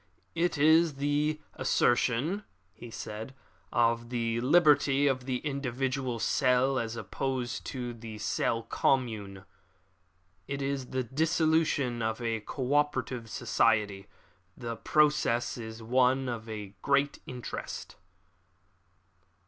[0.33, 3.35] "It is the assertion," he said,
[3.71, 9.45] "of the liberty of the individual cell as opposed to the cell commune.
[10.47, 14.07] It is the dissolution of a co operative society.
[14.57, 16.49] The process is one of
[16.81, 17.95] great interest."